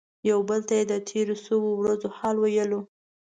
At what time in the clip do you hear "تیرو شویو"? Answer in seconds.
1.09-1.73